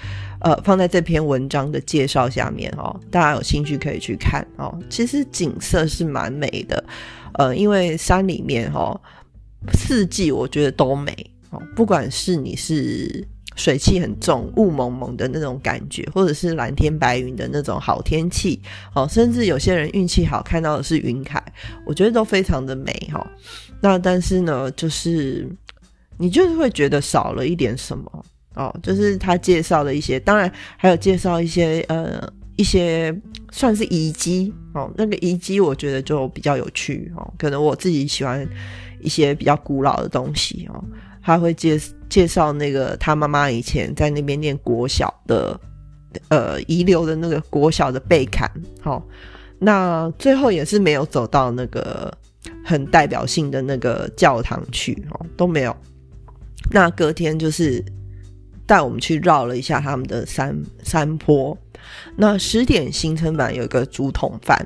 [0.44, 4.76] 呃，放在这篇文章的介绍下面哦，大家有兴趣可以去看哦。
[4.90, 6.84] 其实景色是蛮美的，
[7.34, 9.00] 呃，因为山里面哈，
[9.72, 11.14] 四季我觉得都美
[11.50, 11.62] 哦。
[11.76, 13.24] 不管是你是
[13.56, 18.60] 水汽很重、雾蒙蒙的那种感觉，或者是蓝天白云的那种好天气
[18.94, 21.42] 哦，甚至有些人运气好看到的是云海，
[21.86, 23.26] 我觉得都非常的美哈。
[23.80, 25.48] 那但是呢，就是
[26.18, 28.24] 你就是会觉得少了一点什么。
[28.54, 32.22] 哦，就是他介绍的一些，当然还有介绍一些呃
[32.54, 33.10] 一些
[33.50, 38.46] 算是遗迹哦，那个遗迹我觉得就比较有趣哦，可能我自己喜欢
[39.00, 40.84] 一些比较古老的东西哦，
[41.22, 41.80] 他会介
[42.12, 45.58] 介绍那个他妈妈以前在那边念国小的
[46.28, 48.46] 呃遗留的那个国小的背坎，
[48.82, 49.02] 好，
[49.58, 52.12] 那最后也是没有走到那个
[52.62, 55.74] 很代表性的那个教堂去哦，都没有，
[56.70, 57.82] 那隔天就是。
[58.64, 61.54] 带我们去绕了一下他们的山山坡，
[62.16, 64.56] 那十点行程版有一个竹筒饭，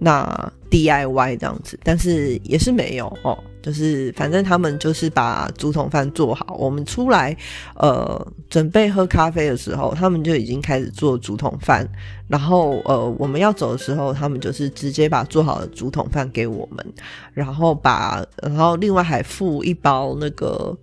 [0.00, 7.36] 那 DIY 这样子，但是也是没有哦，就是反正他们就是把竹筒饭做好，我们出来
[7.76, 11.88] 呃准备喝咖啡的时候，他们就已经开始做竹筒饭，
[12.28, 16.84] 然后呃我们要走的时候，他们就是直接把做好的竹筒饭给我们，
[17.32, 20.76] 然后把然后另外还附一包那个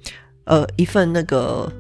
[0.46, 1.72] 呃一份那个。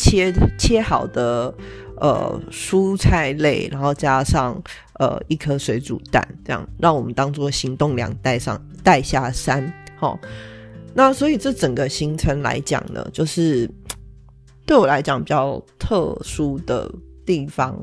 [0.00, 1.52] 切切好的
[1.96, 4.56] 呃蔬菜类，然后加上
[5.00, 9.74] 呃一颗水煮蛋，这样让我们当做行动粮带上带下山。
[9.98, 10.18] 好，
[10.94, 13.68] 那所以这整个行程来讲呢，就是
[14.64, 16.90] 对我来讲比较特殊的
[17.26, 17.76] 地方，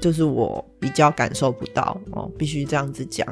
[0.00, 3.26] 就是我比较感受不到哦，必须这样子讲。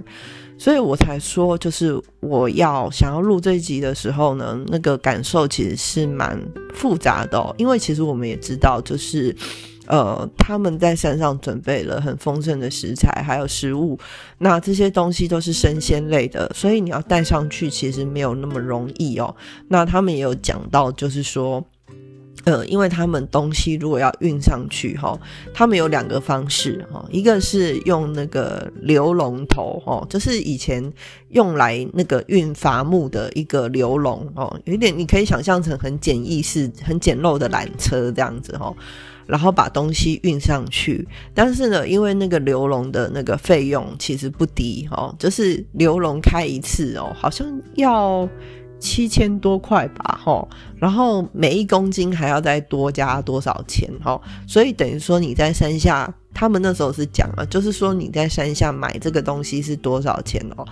[0.57, 6.41] 所以我才说，就是我要想要录这一集的时候呢，那个感受其实是蛮
[6.73, 7.55] 复杂的。
[7.59, 9.35] 因为其实我们也知道，就是
[9.87, 13.99] 呃，他们在山上准备了很丰盛的食材，还有食物，
[14.39, 19.35] 那这些东西都是生鲜类的，所以你要带上去其实没有那么容易哦。
[19.69, 21.65] 那他们也有讲到，就是说。
[22.45, 25.19] 呃，因为他们东西如果要运上去哈，
[25.55, 30.93] 他们有两个方式哈，一个是用那个流龙头哈，就是以前
[31.31, 38.75] 用来那个运伐木的一个流龙哦，有点你可以想象成很简易式、很简陋的缆车这样子哈，
[39.27, 41.07] 然后把东西运上去。
[41.35, 48.29] 但是呢，因为那个流龙的那个费用其实不低哦，就是流龙开一次哦，好像要。
[48.81, 50.47] 七千多块吧，哈，
[50.77, 60.67] 然后每一公斤还要再多加多少钱，哈，所以等于说你在山下，他们那时候是讲了，就是说你在山下买这个东西是多少钱哦？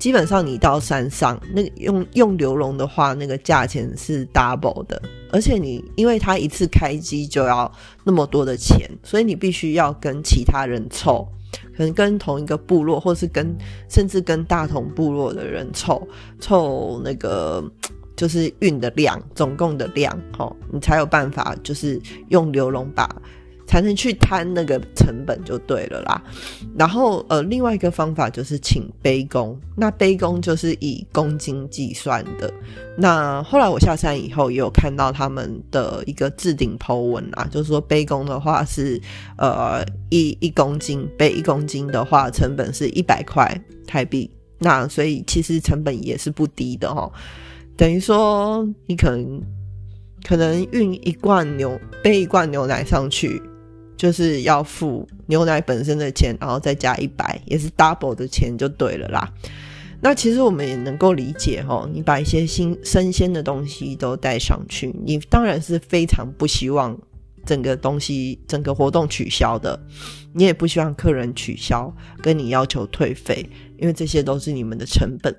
[0.00, 7.70] 基本上你到山上，那个用用流龙的话，那个价钱是 double 的，而且你因为它一次开机就要
[8.02, 11.28] 那么多的钱，所以你必须要跟其他人凑，
[11.76, 13.54] 可能跟同一个部落，或是跟
[13.88, 16.08] 甚至跟大同部落的人凑
[16.40, 17.62] 凑那个。
[18.16, 21.98] 就是运的量，总共的量，哦，你才有办法，就是
[22.28, 23.08] 用流龙把，
[23.70, 26.20] 才能去摊那个成本就对了啦。
[26.76, 32.52] 然后，呃，另外一个方法就是请背工，那背工就是以公斤计算的。
[32.98, 39.00] 那后来我下山以后，也有看到他们的一个置顶 Po 文啊，就是说背工的话是，
[39.38, 43.56] 呃，一一公斤背一公斤的话，成本是一百块
[43.86, 44.28] 台币。
[44.58, 47.08] 那所以其实成本也是不低的哈。
[47.76, 49.40] 等于说，你可能
[50.26, 53.40] 可能运一罐牛背一罐牛奶上去，
[54.00, 59.30] 就是要付牛奶本身的钱，然后再加一百，也是 double 的钱就对了啦。
[60.00, 66.98] 那其实我们也能够理解哈，你把一些新生鲜的东西都带上去，你当然是非常不希望
[67.44, 69.78] 整个东西整个活动取消的，
[70.32, 73.46] 你也不希望客人取消跟你要求退费，
[73.78, 75.36] 因为这些都是你们的成本。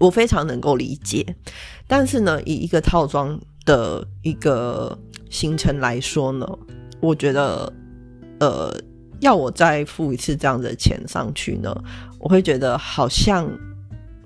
[0.00, 1.24] 我非常能够理解，
[1.86, 4.98] 但是呢，以一个套装的一个
[5.30, 6.44] 行程来说呢，
[7.00, 7.72] 我觉得，
[8.40, 8.74] 呃，
[9.20, 11.74] 要我再付一次这样的钱上去呢，
[12.18, 13.50] 我会觉得好像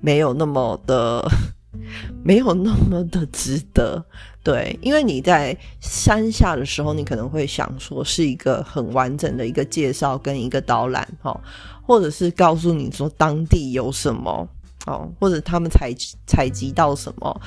[0.00, 1.24] 没有那么的，
[2.24, 4.04] 没有那么的值得。
[4.42, 11.40] 对，因为你在山下的时候，你可能会想说是一个很完整的一个介绍跟一个导览哈，
[11.82, 14.48] 或者是告诉你说当地有什么。
[14.86, 15.94] 哦，或者他们采
[16.26, 17.40] 采集到什么？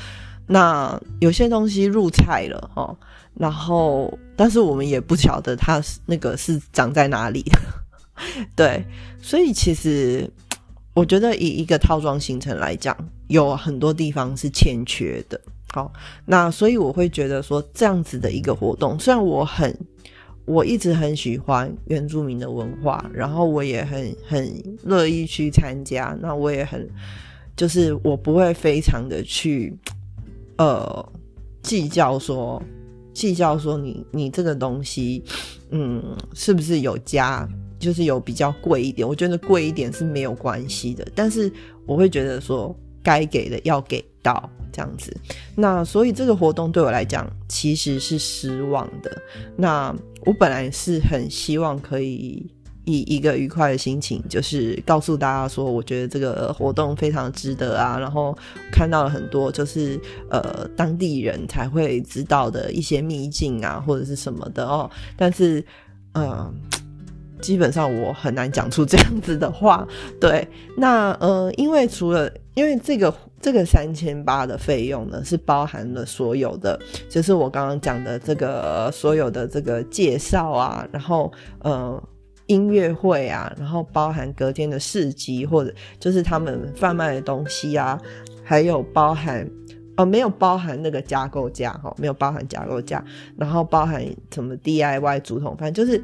[0.47, 2.95] 那有些东西入菜了哈，
[3.39, 7.43] 然后但是我们也不晓得它是那个是长在哪里。
[8.55, 8.83] 对，
[9.21, 10.29] 所以其实
[10.93, 12.95] 我觉得以一个套装行程来讲，
[13.27, 15.39] 有很多地方是欠缺的。
[15.73, 15.91] 好，
[16.25, 19.77] 那所以我会觉得说这样子的一个活动，虽然我很
[20.45, 26.89] 我一直很喜欢原住民的文化，然后我也很很乐意去参加，那我也很。
[27.55, 29.75] 就是我不会非常的去，
[30.59, 31.11] 呃，
[31.63, 32.61] 计较说，
[33.17, 35.23] 计较说你你这个东西，
[35.71, 37.49] 嗯，是不是有加，
[37.79, 39.07] 就是有比较贵一点？
[39.07, 41.51] 我觉得贵一点是没有关系的，但是
[41.87, 45.11] 我会觉得说，该给的要给到这样子。
[45.55, 49.19] 那所以这个活动对我来讲其实是失望的。
[49.55, 49.91] 那
[50.23, 52.45] 我本来是很希望可以。
[52.87, 57.99] 以一个愉快的心情，就是告诉大家说，我觉得这个活动非常值得啊。
[57.99, 58.33] 然后
[58.71, 64.89] 看到了很多，就是呃当地人才会知道的一些秘境啊，或者是什么的哦。
[65.17, 65.61] 但是，
[66.13, 66.49] 呃，
[67.41, 69.85] 基本上我很难讲出这样子的话。
[70.17, 76.79] 对，那呃，因为除了因为这个这个三千八的费用呢，是包含了所有的，
[77.09, 81.29] 就是我刚刚讲的这个所有的这个介绍啊，然后
[81.59, 82.01] 呃。
[82.47, 87.99] 音乐会啊，然后包含隔天的市集，或者就是他们贩卖的东西啊，
[88.43, 89.49] 还有包含
[89.97, 93.03] 哦，没有包含那个加购价哈，没有包含加购价，
[93.37, 96.01] 然后包含什么 DIY 竹筒，反正就是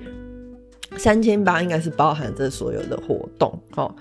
[0.98, 3.94] 三千八，应该是包含这所有的活动哈。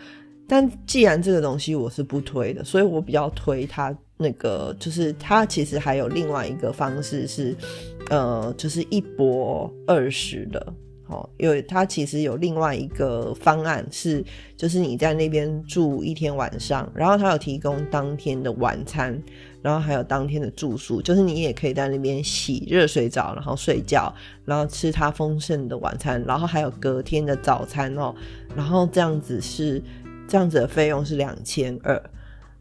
[0.49, 7.57] 但既然这个东西我是不推的，所以我比较推它那个，就是它其实还有另外一个方式是，
[8.11, 10.75] 呃，就是一波二十的。
[11.13, 14.25] 哦，因为它其实有另外一个方案是，
[14.57, 19.23] 就是你在那边住一天晚上，然后它有提供当天的晚餐，
[19.61, 24.13] 然后还有当天的住宿，就是你也可以在那边洗热水澡，然后睡觉，
[24.47, 28.15] 然后吃它丰盛的晚餐，然后还有隔天的早餐哦，
[28.57, 29.83] 然后这样子是
[30.27, 32.03] 这样子的费用是两千二，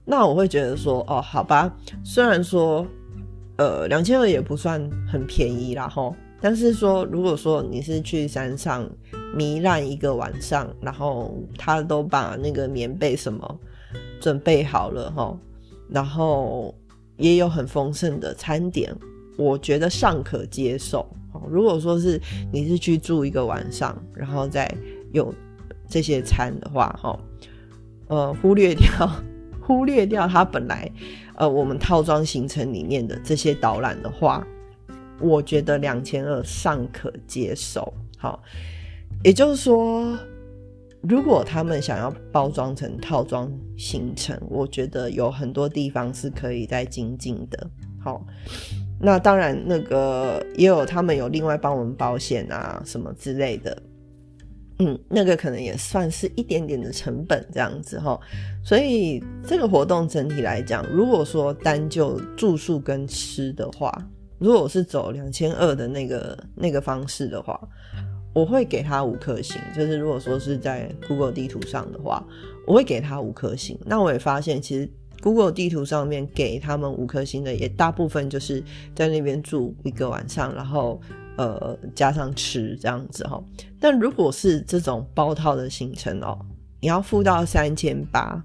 [0.04, 1.74] 那我会觉得说，哦，好吧，
[2.04, 2.86] 虽然说，
[3.58, 6.14] 呃，两千二也不算很便宜啦，吼。
[6.44, 8.90] 但是说，如果说你是去山上
[9.38, 13.60] 糜烂一个晚上，然后他都把那个棉被什么
[14.20, 15.38] 准备好了哈，
[15.88, 16.74] 然后
[17.18, 18.92] 也有很丰盛的餐点，
[19.38, 21.08] 我觉得尚可接受。
[21.48, 22.20] 如果说是
[22.52, 24.70] 你是去住一个晚上，然后再
[25.14, 25.32] 有
[25.88, 27.20] 这些餐的话，哈，
[28.08, 29.10] 呃，忽略掉
[29.62, 30.92] 忽略掉它本来
[31.36, 34.44] 呃我们套装行程里面的这些导览的话。
[35.22, 38.42] 我觉得两千二尚可接受，好，
[39.24, 40.18] 也就是说，
[41.02, 47.70] 如果他们想要包装成套装行程，我觉得有很多地方是可以再精进的。
[48.04, 48.26] 好，
[49.00, 53.82] 那当然，那个也有他们有另外帮我们保险啊什么之类的。
[54.80, 58.20] 嗯，那个可能也算是一点点的成本这样子哈。
[58.64, 63.92] 所以这个活动整体来讲，如果说单就住宿跟吃的话，
[64.42, 67.62] 如果我是走两千二的那个那个方式的话，
[68.34, 69.62] 我会给他五颗星。
[69.76, 72.26] 就是如果说是在 Google 地图上的话，
[72.66, 73.78] 我会给他五颗星。
[73.86, 78.64] 那我也发现，其实 Google 地图上面给他们五颗星的，也大部分就是
[78.96, 81.00] 在那边住一个晚上，然后
[81.38, 83.40] 呃加上吃这样子哈。
[83.80, 86.36] 但如果是这种包套的行程哦，
[86.80, 88.44] 你要付到三千八，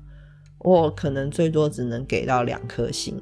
[0.58, 3.18] 我可能最多只能给到两颗星。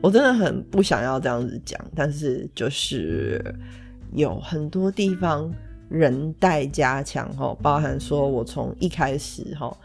[0.00, 3.54] 我真的很不想要这样子讲，但是就是
[4.14, 5.48] 有很多地方
[5.88, 9.76] 人待加强哈，包含说我从一开始哈，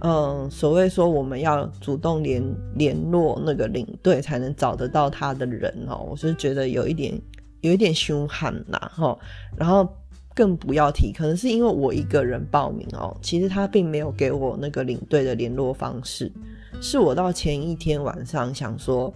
[0.00, 2.42] 嗯，所谓说我们要主动联
[2.74, 7.18] 联络那个领队才能找得到他的人哦，我是觉得有一点
[7.60, 9.18] 有一点凶悍呐哈，
[9.56, 9.88] 然后
[10.34, 16.32] 更不要提，可能是因为我一个人报名哦，其实他并没有给我那个领队的联络方式，
[16.80, 19.12] 是我到前一天晚上想说。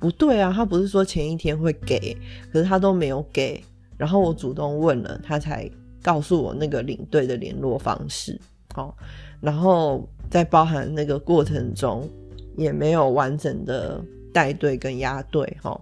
[0.00, 2.16] 不对啊，他不是说前一天会给，
[2.50, 3.62] 可是他都没有给，
[3.98, 5.70] 然后我主动问了，他才
[6.02, 8.40] 告诉我那个领队的联络方式，
[8.76, 8.94] 哦，
[9.42, 12.08] 然后在包含那个过程中
[12.56, 15.78] 也没有完整的带队跟压队，哈，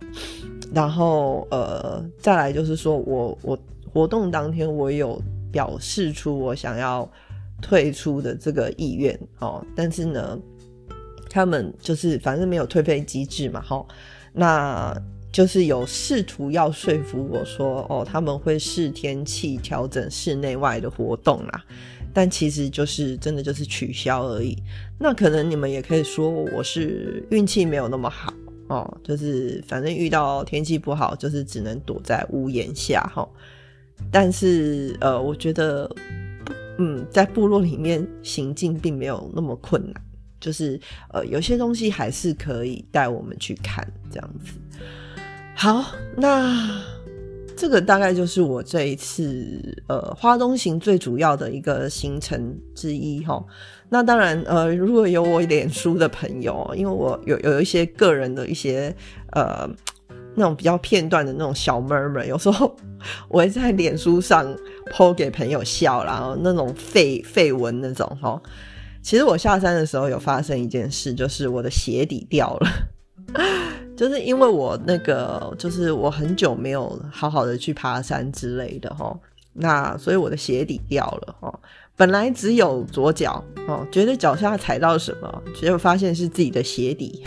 [0.74, 3.58] 然后呃，再来就是说我我
[3.92, 7.08] 活动当天我有表示出我想要
[7.62, 10.36] 退出的这个意愿，哦，但是呢。
[11.30, 13.84] 他们就是反正没有退费机制嘛，哈，
[14.32, 14.94] 那
[15.30, 21.64] 就是有试图要说服我说，哦，他们会视天气调整室内外的活动啦，
[22.14, 24.56] 但其实就是真的就是取消而已。
[24.98, 28.32] 那可能你们也可以说我是运气没有那么好
[28.68, 33.28] 哦，就是反正遇到天气不好，就是只能躲在屋檐下哈。
[34.10, 35.90] 但是呃，我觉得，
[36.78, 40.07] 嗯，在部落里面行进并没有那么困难。
[40.40, 40.80] 就是
[41.12, 44.52] 呃，有些东西还是可以带我们去看这样子。
[45.54, 46.80] 好，那
[47.56, 53.44] 这个大概就是我这一次呃花东行最主要的一个行程之一哈。
[53.88, 58.94] 那当然呃，如果有我脸书的朋友，因为我有有一些个人的一些
[59.32, 59.68] 呃
[60.36, 62.76] 那种比较片段的那种小妹妹，有时候
[63.28, 64.54] 我会在脸书上
[64.92, 68.40] po 给朋友笑，然后那种废废文那种哈。
[69.02, 72.68] 其实我下山的时候有发生一件事，就是我的鞋底掉了，
[73.96, 79.18] 就是因为我那个就是我很久没有好好的去爬山之类的哈，
[79.54, 81.60] 那所以我的鞋底掉了哈。
[81.96, 87.24] 本来只有左脚哦，觉得脚下踩到什么，结果发现是自己的鞋底。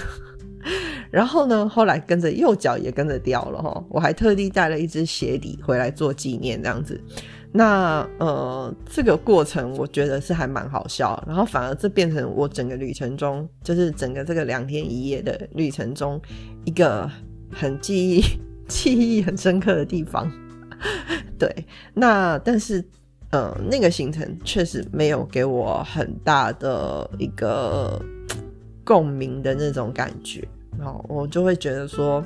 [1.11, 6.97] 然后呢，后来跟着右脚也跟着掉了哈，我还特地带了一只鞋底回来做纪念这样子。
[7.53, 16.21] 那呃，这个过程我觉得是还蛮好笑，然后反而这变成我整个旅程中，就是整个这个两天一夜的旅程中
[16.63, 17.09] 一个
[17.51, 18.23] 很记忆、
[18.69, 20.31] 记忆很深刻的地方。
[21.37, 21.53] 对，
[21.93, 22.81] 那但是
[23.31, 28.01] 呃，那个行程确实没有给我很大的一个
[28.85, 30.47] 共鸣的那种感觉，
[30.79, 32.23] 然后我就会觉得说。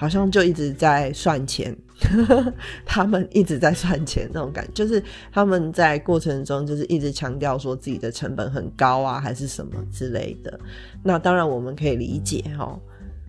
[0.00, 1.76] 好像就一直在算钱，
[2.86, 10.58] 他们一直在算钱那种感觉，就是他们在过程中就是一直强调说自己的成本很高啊，还是什么之类的。
[11.02, 12.80] 那当然我们可以理解哈，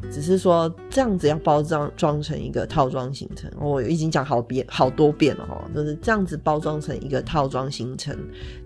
[0.10, 8.18] 只是说这样子要包装装成一个套装行程，我已经讲好遍好多遍了哈，就是这样子包装成一个套装行程，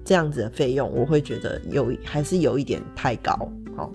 [0.03, 3.33] 这样子的费用我会觉得有还是有一点太高，
[3.75, 3.91] 好。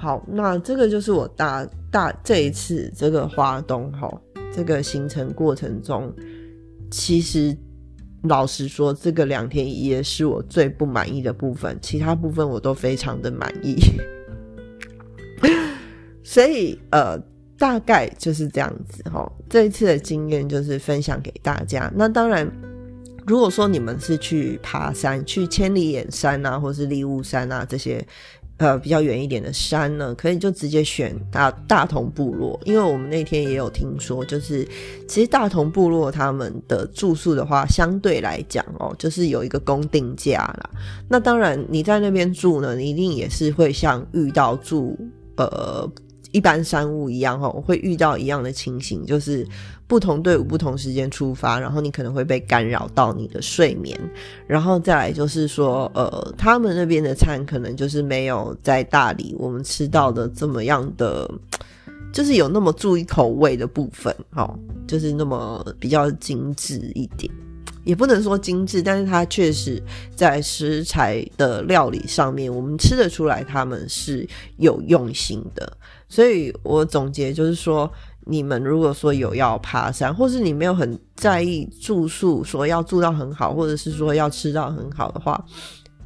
[0.00, 4.10] 好，那这个就是我大大这一次这个花东哈，
[4.50, 6.10] 这个行程过程中，
[6.90, 7.54] 其实
[8.22, 13.76] 老实说，这个两天一夜是我最不满意的部分，其他部分我都非常的满意。
[16.24, 17.18] 所以呃，
[17.58, 19.30] 大概就是这样子哈。
[19.50, 21.92] 这一次的经验就是分享给大家。
[21.94, 22.50] 那当然，
[23.26, 28.02] 如果说你们是去爬山，去千里眼山啊，或是利雾山啊这些。
[28.60, 34.68] 呃，比较远一点的山呢，可以就直接选大大同部落，因为我们那天也有听说，就是
[35.08, 40.70] 其实大同部落他们的住宿的话，相对来讲哦，就是有一个公定价啦。
[41.08, 44.96] 那当然你在那边住呢，你一定也是会像遇到住
[45.36, 45.90] 呃。
[46.32, 49.44] 一般商务一样哈，会遇到一样的情形，就是
[49.90, 53.98] 不同队伍不同时间出发，然后你可能会被干扰到你的睡眠，
[54.46, 61.28] 然后再来就是说，呃，他们那边的餐可能就是没有在大理我们吃到的这么样的，
[62.12, 67.28] 就是有那么注意口味的部分，哈，就是那么比较精致一点。
[67.82, 69.82] 也不能说精致，但是它确实
[70.14, 74.28] 在食材的料理上面，我们吃得出来他们是
[74.58, 75.76] 有用心的。
[76.06, 77.90] 所以我总结就是说，
[78.26, 85.44] 你们如果说有要爬山，或是你没有很在意住宿，说要住到很好，或者是说要吃到很好的话，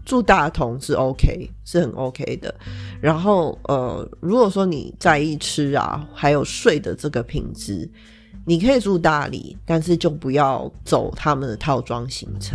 [0.05, 2.55] 住大同是 OK，是很 OK 的。
[3.01, 7.91] 然后呃，如果说你在意吃啊，还有睡的这个品质。
[8.47, 12.55] 你可以住大理，但是就不要走他们的套装行程。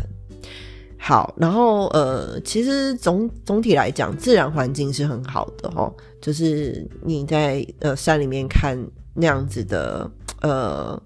[1.00, 5.92] 好，然后呃，其实总总体来讲，自然环境是很好的哈。
[6.22, 8.78] 就是你在呃山里面看
[9.14, 10.10] 那样子的
[10.42, 11.02] 呃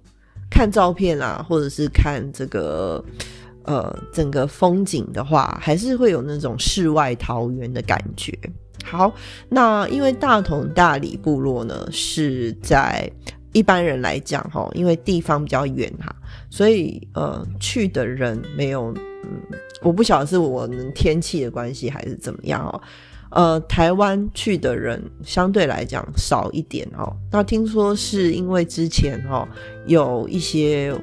[0.50, 3.04] 看照片啊，或者是看这个
[3.64, 8.32] 呃整个风景的话，还是会有那种世外桃源的感觉。
[8.84, 9.12] 好，
[9.48, 13.10] 那因为大同大理部落呢是在。
[13.56, 16.12] 一般人来讲，哈，因为地方比较远哈，
[16.50, 18.92] 所以呃，去的人没有，
[19.22, 19.30] 嗯，
[19.80, 22.82] 我不晓得是我们天气的关系还是怎么样哦，
[23.34, 27.14] 呃，台湾去的人相对来讲少一点哦。
[27.30, 29.46] 那听说是因为之前哈
[29.86, 30.94] 有一些。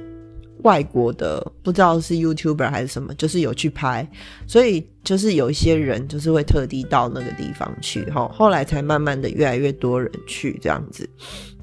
[0.64, 4.08] 外国的不知道是 YouTuber 还是什么，就是有去拍，
[4.46, 11.10] 所以就是有一些人就是会特地到那个地方去哈，后来才慢慢的越来越多人去这样子。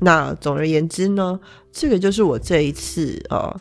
[0.00, 1.38] 那总而言之呢，
[1.70, 3.56] 这个就是我这一次呃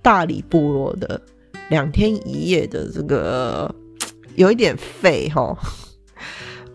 [0.00, 1.20] 大理部落的
[1.68, 3.70] 两天一夜的这个
[4.36, 5.54] 有一点废哈，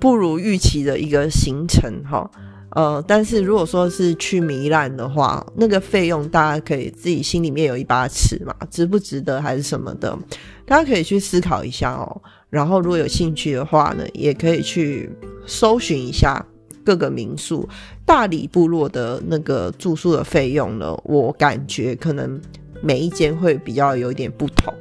[0.04, 2.30] 不如预期的一个行程哈。
[2.72, 10.14] 呃，但是如果说是去糜烂的话，那个费用大家可以自己心里面有一把尺嘛，值不值得还是什么的，
[10.66, 12.22] 大家可以去思考一下哦。
[12.49, 15.10] 然后如果有兴趣的话呢，也可以去
[15.45, 16.45] 搜寻一下
[16.84, 17.66] 各个民宿。
[18.06, 22.41] 大理部落的那个住宿的费用呢，我感觉可能
[22.82, 24.74] 每一间会比较有一点不同，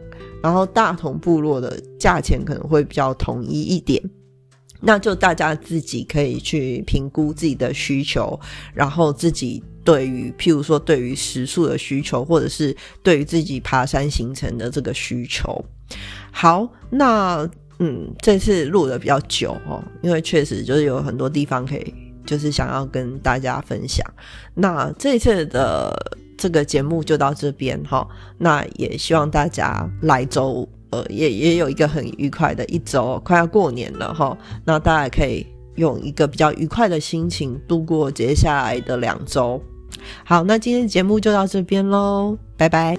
[0.42, 4.02] 然后大同部落的价钱可能会比较统一一点。
[4.84, 8.38] 那就大家自己可以去评估自己的需求，
[8.74, 15.64] 然后自己对于譬如说对于食宿的需求，或者是对于自己爬山行程的这个需求。
[16.32, 21.94] 好，那嗯，这次录的比较久哦，因为确实就是有很多地方可以，
[22.26, 24.04] 就是想要跟大家分享。
[24.54, 25.94] 那这次的
[26.36, 28.06] 这个节目就到这边哈，
[28.38, 30.68] 那也希望大家来周。
[30.92, 39.60] 呃，也也有一个很愉快的一周，快要过年了哈，那大家可以用一个比较愉快的心情度过接下来的两周。
[40.24, 42.96] 好，那今天节目就到这边喽，拜拜。